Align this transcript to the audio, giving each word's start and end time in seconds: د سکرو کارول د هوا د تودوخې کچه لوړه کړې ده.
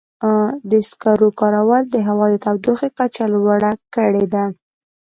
د 0.71 0.71
سکرو 0.89 1.29
کارول 1.39 1.83
د 1.89 1.95
هوا 2.07 2.27
د 2.31 2.35
تودوخې 2.45 2.89
کچه 2.97 3.23
لوړه 3.33 3.71
کړې 3.95 4.25
ده. 4.33 4.45